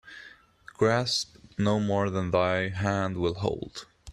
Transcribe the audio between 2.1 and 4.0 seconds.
thy hand will hold.